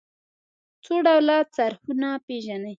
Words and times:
څو 0.83 0.93
ډوله 1.05 1.37
څرخونه 1.55 2.09
پيژنئ. 2.25 2.69